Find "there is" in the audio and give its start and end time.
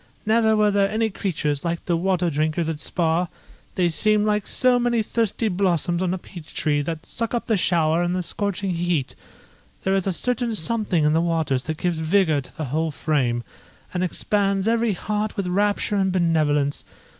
9.83-10.07